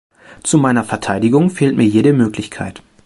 Zu 0.41 0.57
meiner 0.57 0.83
Verteidigung 0.83 1.51
fehlt 1.51 1.77
mir 1.77 1.85
jede 1.85 2.11
Möglichkeit. 2.11 2.81